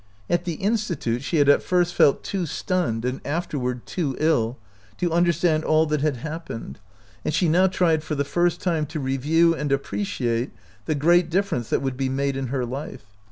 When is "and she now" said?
7.23-7.67